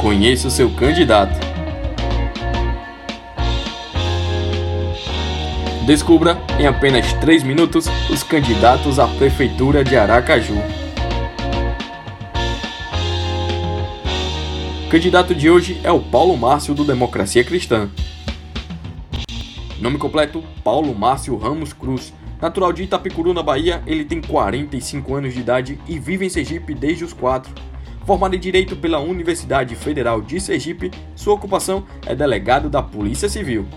[0.00, 1.38] Conheça o seu candidato.
[5.86, 10.56] Descubra em apenas 3 minutos os candidatos à Prefeitura de Aracaju.
[14.86, 17.90] O candidato de hoje é o Paulo Márcio do Democracia Cristã.
[19.78, 22.14] Nome completo: Paulo Márcio Ramos Cruz.
[22.40, 26.72] Natural de Itapicuru, na Bahia, ele tem 45 anos de idade e vive em Sergipe
[26.72, 27.52] desde os 4.
[28.10, 33.68] Formado em Direito pela Universidade Federal de Sergipe, sua ocupação é delegado da Polícia Civil.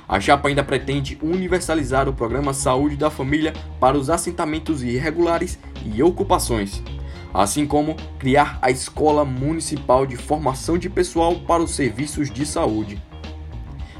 [0.08, 6.00] A chapa ainda pretende universalizar o programa Saúde da Família para os assentamentos irregulares e
[6.00, 6.80] ocupações,
[7.34, 13.02] assim como criar a Escola Municipal de Formação de Pessoal para os Serviços de Saúde.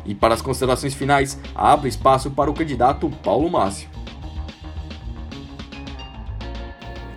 [0.04, 3.88] E para as considerações finais, abre espaço para o candidato Paulo Márcio.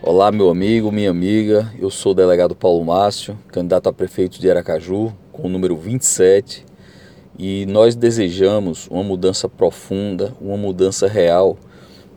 [0.01, 1.71] Olá, meu amigo, minha amiga.
[1.77, 6.69] Eu sou o delegado Paulo Márcio, candidato a prefeito de Aracaju, com o número 27
[7.39, 11.57] e nós desejamos uma mudança profunda, uma mudança real,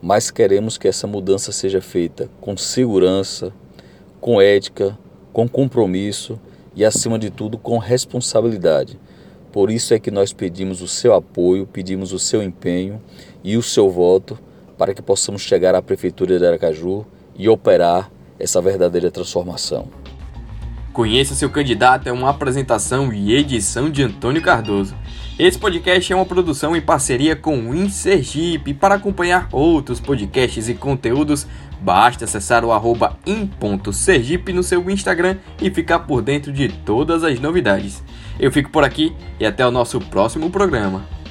[0.01, 3.53] mas queremos que essa mudança seja feita com segurança,
[4.19, 4.99] com ética,
[5.31, 6.37] com compromisso
[6.75, 8.99] e, acima de tudo, com responsabilidade.
[9.49, 13.01] Por isso é que nós pedimos o seu apoio, pedimos o seu empenho
[13.41, 14.37] e o seu voto
[14.77, 17.05] para que possamos chegar à Prefeitura de Aracaju
[17.37, 20.02] e operar essa verdadeira transformação.
[20.93, 24.95] Conheça seu candidato é uma apresentação e edição de Antônio Cardoso.
[25.39, 28.75] Esse podcast é uma produção em parceria com o InSergipe.
[28.75, 31.47] Para acompanhar outros podcasts e conteúdos,
[31.81, 37.39] basta acessar o arroba in.sergipe no seu Instagram e ficar por dentro de todas as
[37.39, 38.03] novidades.
[38.39, 41.22] Eu fico por aqui e até o nosso próximo programa.